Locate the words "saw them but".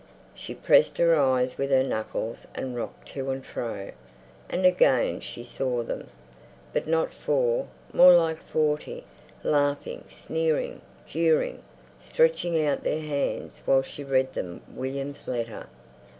5.43-6.87